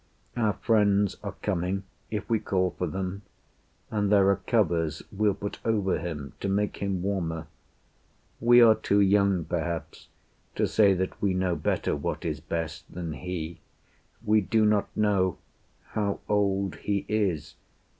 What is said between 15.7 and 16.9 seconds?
how old